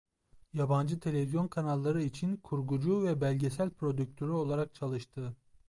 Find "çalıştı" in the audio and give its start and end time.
4.73-5.35